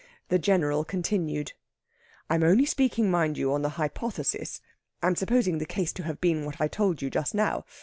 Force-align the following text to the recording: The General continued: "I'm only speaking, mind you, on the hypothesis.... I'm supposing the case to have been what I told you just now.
The 0.29 0.39
General 0.39 0.83
continued: 0.83 1.53
"I'm 2.27 2.41
only 2.41 2.65
speaking, 2.65 3.11
mind 3.11 3.37
you, 3.37 3.53
on 3.53 3.61
the 3.61 3.77
hypothesis.... 3.77 4.59
I'm 5.03 5.15
supposing 5.15 5.59
the 5.59 5.65
case 5.67 5.93
to 5.93 6.01
have 6.01 6.19
been 6.19 6.43
what 6.43 6.59
I 6.59 6.67
told 6.67 7.03
you 7.03 7.11
just 7.11 7.35
now. 7.35 7.65